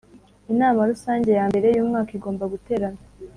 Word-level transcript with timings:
Inama 0.53 0.87
Rusange 0.91 1.31
ya 1.39 1.45
mbere 1.51 1.67
y’umwaka 1.75 2.11
igomba 2.17 2.43
guterana 2.53 2.99